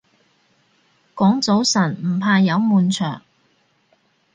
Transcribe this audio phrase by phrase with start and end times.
[1.13, 3.21] 講早晨唔怕有悶場